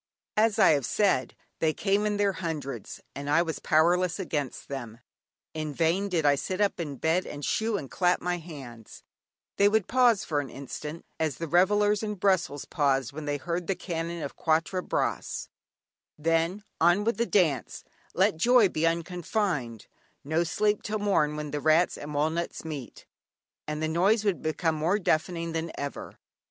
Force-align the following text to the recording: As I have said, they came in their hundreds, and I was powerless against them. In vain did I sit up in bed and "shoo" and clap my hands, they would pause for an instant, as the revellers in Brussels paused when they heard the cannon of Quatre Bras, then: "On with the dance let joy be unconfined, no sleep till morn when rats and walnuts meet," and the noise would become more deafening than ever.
As 0.35 0.57
I 0.57 0.69
have 0.71 0.87
said, 0.87 1.35
they 1.59 1.73
came 1.73 2.07
in 2.07 2.17
their 2.17 2.33
hundreds, 2.33 3.01
and 3.15 3.29
I 3.29 3.43
was 3.43 3.59
powerless 3.59 4.19
against 4.19 4.67
them. 4.67 4.97
In 5.53 5.75
vain 5.75 6.09
did 6.09 6.25
I 6.25 6.33
sit 6.33 6.59
up 6.59 6.79
in 6.79 6.95
bed 6.95 7.27
and 7.27 7.45
"shoo" 7.45 7.77
and 7.77 7.87
clap 7.91 8.19
my 8.19 8.39
hands, 8.39 9.03
they 9.57 9.69
would 9.69 9.87
pause 9.87 10.25
for 10.25 10.39
an 10.39 10.49
instant, 10.49 11.05
as 11.19 11.35
the 11.37 11.47
revellers 11.47 12.01
in 12.01 12.15
Brussels 12.15 12.65
paused 12.65 13.13
when 13.13 13.25
they 13.25 13.37
heard 13.37 13.67
the 13.67 13.75
cannon 13.75 14.23
of 14.23 14.35
Quatre 14.35 14.81
Bras, 14.81 15.49
then: 16.17 16.63
"On 16.79 17.03
with 17.03 17.17
the 17.17 17.27
dance 17.27 17.83
let 18.15 18.37
joy 18.37 18.69
be 18.69 18.87
unconfined, 18.87 19.85
no 20.23 20.43
sleep 20.43 20.81
till 20.81 20.97
morn 20.97 21.35
when 21.35 21.51
rats 21.51 21.95
and 21.95 22.15
walnuts 22.15 22.65
meet," 22.65 23.05
and 23.67 23.83
the 23.83 23.87
noise 23.87 24.23
would 24.25 24.41
become 24.41 24.73
more 24.73 24.97
deafening 24.97 25.51
than 25.51 25.71
ever. 25.77 26.17